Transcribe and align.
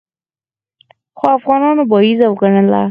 خو 1.17 1.25
افغانانو 1.37 1.83
بابیزه 1.91 2.25
وګڼله. 2.29 2.79